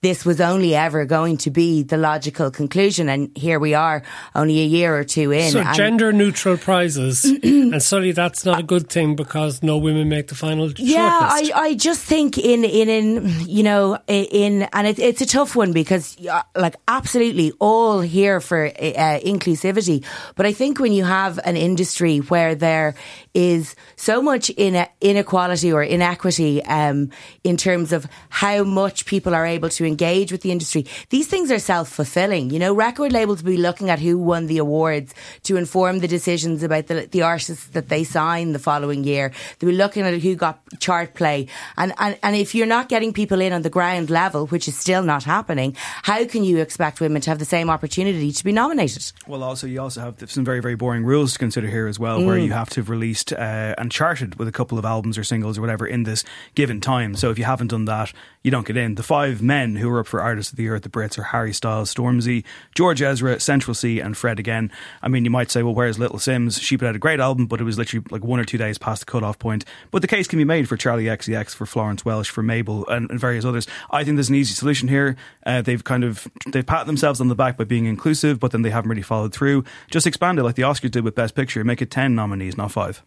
this 0.00 0.24
was 0.24 0.40
only 0.40 0.76
ever 0.76 1.04
going 1.04 1.36
to 1.38 1.50
be 1.50 1.82
the 1.82 1.96
logical 1.96 2.52
conclusion. 2.52 3.08
And 3.08 3.36
here 3.36 3.58
we 3.58 3.74
are, 3.74 4.02
only 4.34 4.60
a 4.60 4.64
year 4.64 4.96
or 4.96 5.02
two 5.02 5.32
in. 5.32 5.50
So 5.50 5.64
gender 5.72 6.12
neutral 6.12 6.56
prizes, 6.56 7.24
and 7.42 7.82
suddenly 7.82 8.12
that's 8.12 8.44
not 8.44 8.60
a 8.60 8.62
good 8.62 8.88
thing 8.88 9.16
because 9.16 9.62
no 9.62 9.76
women 9.76 10.08
make 10.08 10.28
the 10.28 10.36
final 10.36 10.70
Yeah, 10.76 11.18
I. 11.20 11.50
I 11.54 11.74
just 11.74 12.02
think 12.04 12.38
in 12.38 12.64
in 12.64 12.88
in 12.88 13.40
you 13.46 13.62
know 13.62 13.98
in 14.06 14.62
and 14.72 14.86
it, 14.86 14.98
it's 14.98 15.20
a 15.20 15.26
tough 15.26 15.56
one 15.56 15.72
because 15.72 16.16
uh, 16.26 16.42
like 16.56 16.76
absolutely 16.86 17.52
all 17.58 18.00
here 18.00 18.40
for 18.40 18.66
uh, 18.66 19.20
inclusivity, 19.20 20.04
but 20.36 20.46
I 20.46 20.52
think 20.52 20.78
when 20.78 20.92
you 20.92 21.04
have 21.04 21.40
an 21.44 21.56
industry 21.56 22.18
where 22.18 22.54
there 22.54 22.94
is 23.34 23.74
so 23.96 24.22
much 24.22 24.50
in 24.50 24.86
inequality 25.00 25.72
or 25.72 25.82
inequity 25.82 26.64
um, 26.64 27.10
in 27.42 27.56
terms 27.56 27.92
of 27.92 28.06
how 28.28 28.62
much 28.62 29.04
people 29.04 29.34
are 29.34 29.46
able 29.46 29.68
to 29.68 29.87
engage 29.88 30.30
with 30.30 30.42
the 30.42 30.52
industry, 30.52 30.86
these 31.10 31.26
things 31.26 31.50
are 31.50 31.58
self 31.58 31.88
fulfilling. 31.88 32.50
You 32.50 32.58
know, 32.58 32.72
record 32.74 33.12
labels 33.12 33.42
will 33.42 33.50
be 33.52 33.56
looking 33.56 33.90
at 33.90 33.98
who 33.98 34.18
won 34.18 34.46
the 34.46 34.58
awards 34.58 35.14
to 35.44 35.56
inform 35.56 35.98
the 35.98 36.08
decisions 36.08 36.62
about 36.62 36.86
the, 36.86 37.08
the 37.10 37.22
artists 37.22 37.66
that 37.68 37.88
they 37.88 38.04
sign 38.04 38.52
the 38.52 38.58
following 38.58 39.02
year. 39.04 39.32
They'll 39.58 39.70
be 39.70 39.76
looking 39.76 40.04
at 40.04 40.14
who 40.20 40.34
got 40.36 40.60
chart 40.78 41.14
play. 41.14 41.48
And, 41.76 41.92
and, 41.98 42.18
and 42.22 42.36
if 42.36 42.54
you're 42.54 42.66
not 42.66 42.88
getting 42.88 43.12
people 43.12 43.40
in 43.40 43.52
on 43.52 43.62
the 43.62 43.70
ground 43.70 44.10
level, 44.10 44.46
which 44.46 44.68
is 44.68 44.76
still 44.76 45.02
not 45.02 45.24
happening, 45.24 45.74
how 46.02 46.24
can 46.26 46.44
you 46.44 46.58
expect 46.58 47.00
women 47.00 47.22
to 47.22 47.30
have 47.30 47.38
the 47.38 47.44
same 47.44 47.70
opportunity 47.70 48.30
to 48.32 48.44
be 48.44 48.52
nominated? 48.52 49.10
Well, 49.26 49.42
also 49.42 49.66
you 49.66 49.80
also 49.80 50.00
have 50.02 50.30
some 50.30 50.44
very 50.44 50.60
very 50.60 50.76
boring 50.76 51.04
rules 51.04 51.32
to 51.32 51.38
consider 51.38 51.68
here 51.68 51.86
as 51.86 51.98
well, 51.98 52.18
Mm. 52.18 52.26
where 52.26 52.38
you 52.38 52.52
have 52.52 52.68
to 52.70 52.80
have 52.80 52.90
released 52.90 53.32
uh, 53.32 53.74
and 53.78 53.90
charted 53.90 54.36
with 54.38 54.48
a 54.48 54.52
couple 54.52 54.76
of 54.78 54.84
albums 54.84 55.16
or 55.16 55.24
singles 55.24 55.56
or 55.56 55.60
whatever 55.60 55.86
in 55.86 56.02
this 56.02 56.24
given 56.54 56.80
time. 56.80 57.14
So 57.14 57.30
if 57.30 57.38
you 57.38 57.44
haven't 57.44 57.68
done 57.68 57.84
that, 57.86 58.12
you 58.42 58.50
don't 58.50 58.66
get 58.66 58.76
in. 58.76 58.96
The 58.96 59.02
five 59.02 59.40
men 59.40 59.76
who 59.78 59.88
were 59.88 60.00
up 60.00 60.06
for 60.06 60.20
Artist 60.20 60.50
of 60.52 60.56
the 60.56 60.64
Year 60.64 60.74
at 60.74 60.82
the 60.82 60.88
Brits 60.88 61.18
are 61.18 61.22
Harry 61.22 61.52
Styles, 61.52 61.92
Stormzy, 61.94 62.44
George 62.74 63.00
Ezra, 63.00 63.40
Central 63.40 63.74
Cee, 63.74 64.00
and 64.00 64.16
Fred 64.16 64.38
again. 64.38 64.70
I 65.02 65.08
mean, 65.08 65.24
you 65.24 65.30
might 65.30 65.50
say, 65.50 65.62
well, 65.62 65.74
where's 65.74 65.98
Little 65.98 66.18
Simz? 66.18 66.60
She 66.60 66.76
put 66.76 66.88
out 66.88 66.96
a 66.96 66.98
great 66.98 67.20
album, 67.20 67.46
but 67.46 67.60
it 67.60 67.64
was 67.64 67.78
literally 67.78 68.04
like 68.10 68.22
one 68.22 68.38
or 68.40 68.44
two 68.44 68.58
days 68.58 68.78
past 68.78 69.00
the 69.00 69.06
cut-off 69.06 69.38
point. 69.38 69.64
But 69.90 70.02
the 70.02 70.08
case 70.08 70.28
can 70.28 70.38
be 70.38 70.44
made 70.44 70.68
for 70.68 70.76
Charli 70.76 71.04
XCX, 71.04 71.54
for 71.54 71.66
Florence 71.66 72.04
Welch, 72.04 72.30
for 72.30 72.42
Mabel, 72.42 72.86
and, 72.88 73.10
and 73.10 73.18
various 73.18 73.44
others. 73.44 73.66
I 73.90 74.04
think 74.04 74.16
there's 74.16 74.28
an 74.28 74.34
easy 74.34 74.54
solution 74.54 74.88
here. 74.88 75.16
Uh, 75.46 75.62
they've 75.62 75.82
kind 75.82 76.04
of 76.04 76.28
they've 76.52 76.66
patted 76.66 76.86
themselves 76.86 77.20
on 77.20 77.28
the 77.28 77.34
back 77.34 77.56
by 77.56 77.64
being 77.64 77.86
inclusive, 77.86 78.38
but 78.38 78.50
then 78.50 78.62
they 78.62 78.70
haven't 78.70 78.90
really 78.90 79.02
followed 79.02 79.32
through. 79.32 79.64
Just 79.90 80.06
expand 80.06 80.38
it 80.38 80.42
like 80.42 80.54
the 80.54 80.62
Oscars 80.62 80.90
did 80.90 81.04
with 81.04 81.14
Best 81.14 81.34
Picture. 81.34 81.64
Make 81.64 81.82
it 81.82 81.90
ten 81.90 82.14
nominees, 82.14 82.56
not 82.56 82.72
five. 82.72 83.02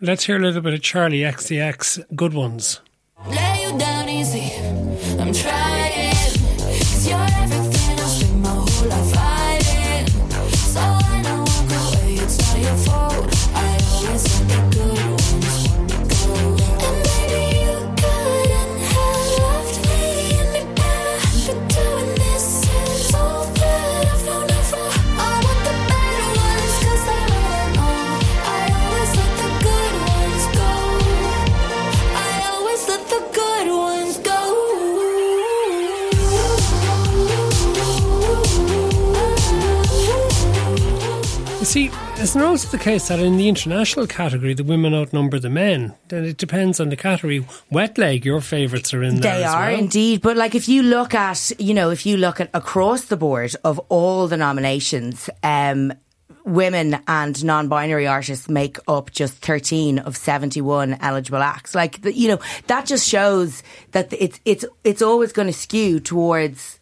Let's 0.00 0.24
hear 0.24 0.36
a 0.36 0.40
little 0.40 0.62
bit 0.62 0.74
of 0.74 0.80
Charli 0.80 1.28
XCX, 1.28 2.14
good 2.14 2.32
ones. 2.32 2.80
Lay 3.26 3.62
you 3.62 3.76
down 3.78 4.08
easy. 4.08 4.52
I'm 5.18 5.32
trying. 5.32 5.77
It's 42.28 42.36
not 42.36 42.44
also 42.44 42.68
the 42.68 42.84
case 42.84 43.08
that 43.08 43.20
in 43.20 43.38
the 43.38 43.48
international 43.48 44.06
category, 44.06 44.52
the 44.52 44.62
women 44.62 44.94
outnumber 44.94 45.38
the 45.38 45.48
men. 45.48 45.94
Then 46.08 46.26
it 46.26 46.36
depends 46.36 46.78
on 46.78 46.90
the 46.90 46.96
category. 46.96 47.46
Wet 47.70 47.96
Leg, 47.96 48.26
your 48.26 48.42
favourites 48.42 48.92
are 48.92 49.02
in 49.02 49.22
there. 49.22 49.38
They 49.38 49.44
are 49.44 49.70
well. 49.70 49.78
indeed, 49.78 50.20
but 50.20 50.36
like 50.36 50.54
if 50.54 50.68
you 50.68 50.82
look 50.82 51.14
at, 51.14 51.50
you 51.58 51.72
know, 51.72 51.88
if 51.88 52.04
you 52.04 52.18
look 52.18 52.38
at 52.38 52.50
across 52.52 53.06
the 53.06 53.16
board 53.16 53.56
of 53.64 53.78
all 53.88 54.28
the 54.28 54.36
nominations, 54.36 55.30
um, 55.42 55.94
women 56.44 57.00
and 57.08 57.42
non-binary 57.42 58.06
artists 58.06 58.46
make 58.46 58.76
up 58.86 59.10
just 59.10 59.36
13 59.36 59.98
of 60.00 60.14
71 60.14 60.98
eligible 61.00 61.42
acts. 61.42 61.74
Like, 61.74 62.04
you 62.04 62.28
know, 62.28 62.40
that 62.66 62.84
just 62.84 63.08
shows 63.08 63.62
that 63.92 64.12
it's 64.12 64.38
it's 64.44 64.66
it's 64.84 65.00
always 65.00 65.32
going 65.32 65.48
to 65.48 65.54
skew 65.54 65.98
towards 65.98 66.78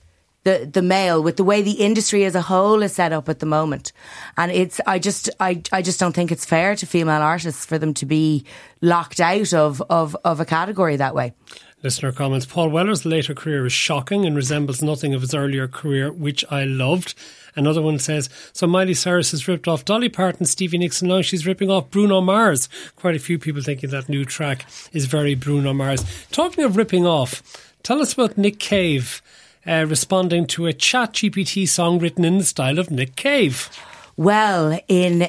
the 0.46 0.64
the 0.72 0.80
male 0.80 1.20
with 1.20 1.36
the 1.36 1.44
way 1.44 1.60
the 1.60 1.72
industry 1.72 2.24
as 2.24 2.36
a 2.36 2.40
whole 2.40 2.80
is 2.80 2.92
set 2.92 3.12
up 3.12 3.28
at 3.28 3.40
the 3.40 3.46
moment. 3.46 3.92
And 4.36 4.52
it's 4.52 4.80
I 4.86 5.00
just 5.00 5.28
I 5.40 5.60
I 5.72 5.82
just 5.82 5.98
don't 5.98 6.14
think 6.14 6.30
it's 6.30 6.46
fair 6.46 6.76
to 6.76 6.86
female 6.86 7.20
artists 7.20 7.66
for 7.66 7.78
them 7.78 7.92
to 7.94 8.06
be 8.06 8.44
locked 8.80 9.18
out 9.18 9.52
of 9.52 9.82
of 9.90 10.16
of 10.24 10.38
a 10.38 10.44
category 10.44 10.94
that 10.96 11.16
way. 11.16 11.34
Listener 11.82 12.12
comments 12.12 12.46
Paul 12.46 12.70
Weller's 12.70 13.04
later 13.04 13.34
career 13.34 13.66
is 13.66 13.72
shocking 13.72 14.24
and 14.24 14.36
resembles 14.36 14.82
nothing 14.82 15.14
of 15.14 15.20
his 15.20 15.34
earlier 15.34 15.66
career, 15.66 16.12
which 16.12 16.44
I 16.48 16.64
loved. 16.64 17.14
Another 17.56 17.82
one 17.82 17.98
says, 17.98 18.28
So 18.52 18.66
Miley 18.66 18.94
Cyrus 18.94 19.30
has 19.32 19.48
ripped 19.48 19.66
off 19.66 19.84
Dolly 19.84 20.08
Parton, 20.08 20.46
Stevie 20.46 20.78
Nicks, 20.78 21.00
and 21.00 21.08
now 21.08 21.22
she's 21.22 21.46
ripping 21.46 21.70
off 21.70 21.90
Bruno 21.90 22.20
Mars. 22.20 22.68
Quite 22.96 23.16
a 23.16 23.20
few 23.20 23.38
people 23.38 23.62
thinking 23.62 23.90
that 23.90 24.08
new 24.08 24.24
track 24.24 24.66
is 24.92 25.06
very 25.06 25.34
Bruno 25.34 25.72
Mars. 25.72 26.04
Talking 26.30 26.64
of 26.64 26.76
ripping 26.76 27.06
off, 27.06 27.42
tell 27.82 28.00
us 28.00 28.12
about 28.12 28.36
Nick 28.36 28.58
Cave 28.58 29.22
uh, 29.66 29.86
responding 29.88 30.46
to 30.46 30.66
a 30.66 30.72
ChatGPT 30.72 31.68
song 31.68 31.98
written 31.98 32.24
in 32.24 32.38
the 32.38 32.44
style 32.44 32.78
of 32.78 32.90
Nick 32.90 33.16
Cave. 33.16 33.70
Well, 34.18 34.80
in 34.88 35.28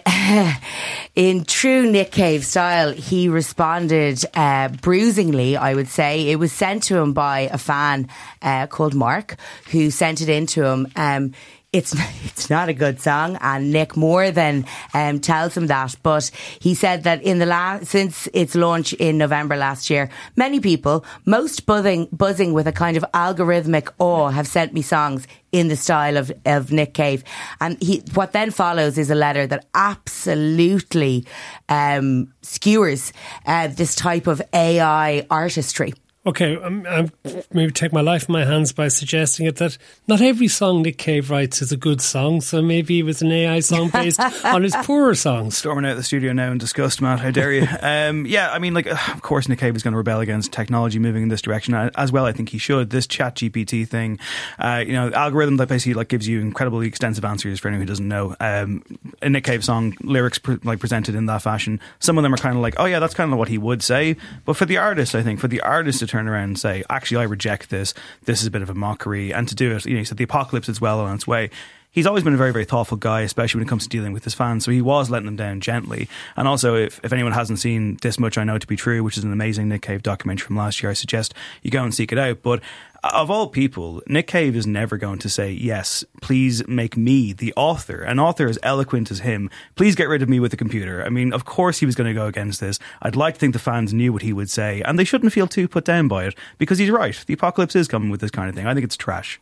in 1.15 1.43
true 1.43 1.91
Nick 1.91 2.11
Cave 2.11 2.45
style, 2.45 2.93
he 2.93 3.27
responded 3.27 4.23
uh, 4.33 4.69
bruisingly. 4.69 5.57
I 5.57 5.73
would 5.73 5.89
say 5.89 6.29
it 6.29 6.37
was 6.37 6.53
sent 6.53 6.83
to 6.83 6.97
him 6.97 7.11
by 7.11 7.41
a 7.51 7.57
fan 7.57 8.07
uh, 8.41 8.67
called 8.67 8.95
Mark, 8.95 9.35
who 9.71 9.91
sent 9.91 10.21
it 10.21 10.29
in 10.29 10.45
to 10.47 10.65
him. 10.65 10.87
Um, 10.95 11.33
it's 11.73 11.93
it's 12.23 12.49
not 12.49 12.69
a 12.69 12.73
good 12.73 12.99
song, 13.01 13.37
and 13.41 13.71
Nick 13.71 13.97
more 13.97 14.31
than 14.31 14.65
um, 14.93 15.19
tells 15.19 15.55
him 15.55 15.67
that. 15.67 15.95
But 16.01 16.31
he 16.59 16.73
said 16.73 17.03
that 17.03 17.21
in 17.23 17.39
the 17.39 17.45
last 17.45 17.87
since 17.87 18.27
its 18.33 18.55
launch 18.55 18.93
in 18.93 19.17
November 19.17 19.57
last 19.57 19.89
year, 19.89 20.09
many 20.35 20.59
people, 20.59 21.03
most 21.25 21.65
buzzing 21.65 22.07
buzzing 22.11 22.53
with 22.53 22.67
a 22.67 22.71
kind 22.71 22.95
of 22.95 23.05
algorithmic 23.13 23.89
awe, 23.99 24.29
have 24.29 24.47
sent 24.47 24.73
me 24.73 24.81
songs 24.81 25.27
in 25.51 25.67
the 25.67 25.75
style 25.75 26.17
of, 26.17 26.31
of 26.45 26.71
Nick 26.71 26.93
Cave. 26.93 27.23
And 27.59 27.81
he, 27.81 28.03
what 28.13 28.31
then 28.31 28.51
follows 28.51 28.97
is 28.97 29.09
a 29.09 29.15
letter 29.15 29.47
that 29.47 29.65
absolutely 29.73 31.25
um, 31.69 32.33
skewers 32.41 33.11
uh, 33.45 33.67
this 33.67 33.95
type 33.95 34.27
of 34.27 34.41
AI 34.53 35.25
artistry. 35.29 35.93
Okay, 36.27 36.61
I'm, 36.61 36.85
I'm 36.85 37.09
maybe 37.53 37.71
take 37.71 37.93
my 37.93 38.01
life 38.01 38.27
in 38.27 38.33
my 38.33 38.43
hands 38.43 38.73
by 38.73 38.89
suggesting 38.89 39.45
it 39.45 39.55
that 39.55 39.77
not 40.09 40.19
every 40.19 40.49
song 40.49 40.81
Nick 40.81 40.97
Cave 40.97 41.31
writes 41.31 41.61
is 41.61 41.71
a 41.71 41.77
good 41.77 42.01
song, 42.01 42.41
so 42.41 42.61
maybe 42.61 42.99
it 42.99 43.03
was 43.03 43.21
an 43.21 43.31
AI 43.31 43.61
song 43.61 43.87
based 43.87 44.19
on 44.43 44.63
his 44.63 44.75
poorer 44.83 45.15
songs. 45.15 45.55
Storming 45.55 45.85
out 45.85 45.91
of 45.91 45.97
the 45.97 46.03
studio 46.03 46.33
now 46.33 46.51
in 46.51 46.57
disgust, 46.57 47.01
Matt. 47.01 47.21
How 47.21 47.31
dare 47.31 47.53
you? 47.53 47.65
um, 47.81 48.25
yeah, 48.25 48.51
I 48.51 48.59
mean, 48.59 48.73
like, 48.73 48.87
uh, 48.87 48.97
of 49.13 49.21
course, 49.21 49.47
Nick 49.47 49.59
Cave 49.59 49.73
is 49.77 49.83
going 49.83 49.93
to 49.93 49.97
rebel 49.97 50.19
against 50.19 50.51
technology 50.51 50.99
moving 50.99 51.23
in 51.23 51.29
this 51.29 51.41
direction 51.41 51.73
as 51.73 52.11
well. 52.11 52.25
I 52.25 52.33
think 52.33 52.49
he 52.49 52.57
should. 52.57 52.89
This 52.89 53.07
ChatGPT 53.07 53.87
thing, 53.87 54.19
uh, 54.59 54.83
you 54.85 54.91
know, 54.91 55.09
algorithm 55.11 55.55
that 55.57 55.69
basically 55.69 55.93
like 55.93 56.09
gives 56.09 56.27
you 56.27 56.41
incredibly 56.41 56.87
extensive 56.87 57.23
answers 57.23 57.57
for 57.61 57.69
anyone 57.69 57.83
who 57.83 57.87
doesn't 57.87 58.07
know. 58.07 58.35
Um, 58.41 58.83
a 59.21 59.29
Nick 59.29 59.45
Cave 59.45 59.63
song 59.63 59.95
lyrics 60.01 60.39
pre- 60.39 60.59
like 60.65 60.81
presented 60.81 61.15
in 61.15 61.27
that 61.27 61.41
fashion. 61.41 61.79
Some 61.99 62.17
of 62.17 62.23
them 62.23 62.33
are 62.33 62.37
kind 62.37 62.57
of 62.57 62.61
like, 62.61 62.75
oh 62.79 62.85
yeah, 62.85 62.99
that's 62.99 63.13
kind 63.13 63.31
of 63.31 63.39
what 63.39 63.47
he 63.47 63.57
would 63.57 63.81
say. 63.81 64.17
But 64.43 64.57
for 64.57 64.65
the 64.65 64.75
artist, 64.75 65.15
I 65.15 65.23
think 65.23 65.39
for 65.39 65.47
the 65.47 65.61
artist 65.61 65.99
to 65.99 66.16
turn 66.17 66.27
around 66.27 66.43
and 66.43 66.59
say, 66.59 66.83
actually, 66.89 67.17
I 67.17 67.23
reject 67.23 67.69
this. 67.69 67.93
This 68.25 68.41
is 68.41 68.47
a 68.47 68.51
bit 68.51 68.61
of 68.61 68.69
a 68.69 68.73
mockery, 68.73 69.33
and 69.33 69.47
to 69.47 69.55
do 69.55 69.75
it, 69.75 69.85
you 69.85 69.93
know, 69.93 69.99
he 69.99 70.05
said 70.05 70.17
the 70.17 70.23
apocalypse 70.23 70.69
is 70.69 70.81
well 70.81 70.99
on 70.99 71.15
its 71.15 71.27
way 71.27 71.49
he's 71.97 72.05
always 72.05 72.23
been 72.23 72.35
a 72.35 72.37
very, 72.37 72.53
very 72.53 72.63
thoughtful 72.63 72.95
guy, 72.95 73.21
especially 73.21 73.57
when 73.57 73.65
it 73.65 73.69
comes 73.69 73.81
to 73.81 73.89
dealing 73.89 74.13
with 74.13 74.23
his 74.23 74.35
fans. 74.35 74.63
So 74.63 74.69
he 74.69 74.83
was 74.83 75.09
letting 75.09 75.25
them 75.25 75.35
down 75.35 75.61
gently. 75.61 76.07
And 76.35 76.47
also, 76.47 76.75
if, 76.75 76.99
if 77.03 77.11
anyone 77.11 77.31
hasn't 77.31 77.57
seen 77.57 77.97
This 78.03 78.19
Much 78.19 78.37
I 78.37 78.43
Know 78.43 78.59
to 78.59 78.67
Be 78.67 78.75
True, 78.75 79.03
which 79.03 79.17
is 79.17 79.23
an 79.23 79.33
amazing 79.33 79.67
Nick 79.67 79.81
Cave 79.81 80.03
documentary 80.03 80.45
from 80.45 80.57
last 80.57 80.83
year, 80.83 80.91
I 80.91 80.93
suggest 80.93 81.33
you 81.63 81.71
go 81.71 81.83
and 81.83 81.91
seek 81.91 82.11
it 82.11 82.19
out. 82.19 82.43
But 82.43 82.61
of 83.03 83.31
all 83.31 83.47
people, 83.47 84.03
Nick 84.05 84.27
Cave 84.27 84.55
is 84.55 84.67
never 84.67 84.97
going 84.97 85.17
to 85.17 85.27
say, 85.27 85.51
Yes, 85.51 86.03
please 86.21 86.67
make 86.67 86.95
me 86.95 87.33
the 87.33 87.51
author. 87.57 88.03
An 88.03 88.19
author 88.19 88.47
as 88.47 88.59
eloquent 88.61 89.09
as 89.09 89.21
him, 89.21 89.49
please 89.73 89.95
get 89.95 90.07
rid 90.07 90.21
of 90.21 90.29
me 90.29 90.39
with 90.39 90.51
the 90.51 90.57
computer. 90.57 91.03
I 91.03 91.09
mean, 91.09 91.33
of 91.33 91.45
course 91.45 91.79
he 91.79 91.87
was 91.87 91.95
going 91.95 92.07
to 92.07 92.13
go 92.13 92.27
against 92.27 92.59
this. 92.59 92.77
I'd 93.01 93.15
like 93.15 93.33
to 93.33 93.39
think 93.39 93.53
the 93.53 93.59
fans 93.59 93.91
knew 93.91 94.13
what 94.13 94.21
he 94.21 94.33
would 94.33 94.51
say, 94.51 94.83
and 94.83 94.99
they 94.99 95.03
shouldn't 95.03 95.33
feel 95.33 95.47
too 95.47 95.67
put 95.67 95.83
down 95.83 96.07
by 96.07 96.25
it 96.25 96.35
because 96.59 96.77
he's 96.77 96.91
right. 96.91 97.23
The 97.25 97.33
apocalypse 97.33 97.75
is 97.75 97.87
coming 97.87 98.11
with 98.11 98.21
this 98.21 98.29
kind 98.29 98.49
of 98.49 98.55
thing. 98.55 98.67
I 98.67 98.75
think 98.75 98.83
it's 98.83 98.97
trash. 98.97 99.41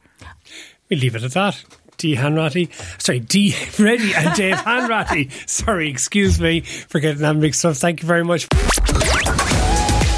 We 0.87 0.95
leave 0.95 1.17
it 1.17 1.23
at 1.23 1.33
that. 1.33 1.61
Dee. 1.97 2.15
Hanratty, 2.15 2.69
sorry, 3.01 3.19
Dee. 3.19 3.55
Reddy 3.79 4.13
and 4.13 4.35
Dave 4.35 4.55
Hanratty. 4.55 5.31
Sorry, 5.49 5.89
excuse 5.89 6.39
me 6.39 6.61
for 6.61 6.99
getting 6.99 7.21
that 7.21 7.35
mixed 7.35 7.63
up. 7.65 7.75
Thank 7.75 8.01
you 8.01 8.07
very 8.07 8.23
much. 8.23 8.47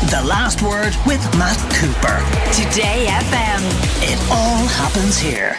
The 0.10 0.24
last 0.26 0.62
word 0.62 0.96
with 1.06 1.22
Matt 1.38 1.58
Cooper. 1.74 2.18
Today 2.54 3.08
FM. 3.10 3.62
It 4.04 4.32
all 4.32 4.66
happens 4.68 5.18
here. 5.20 5.58